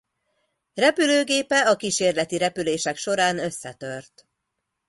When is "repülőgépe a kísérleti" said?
0.73-2.37